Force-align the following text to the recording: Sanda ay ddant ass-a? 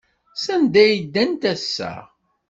Sanda 0.43 0.79
ay 0.83 0.95
ddant 1.03 1.43
ass-a? 1.53 1.91